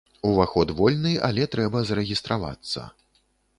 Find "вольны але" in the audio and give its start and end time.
0.79-1.45